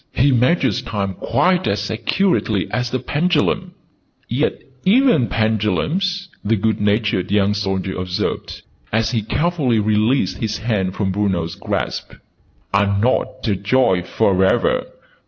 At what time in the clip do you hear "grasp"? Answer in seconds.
11.53-12.13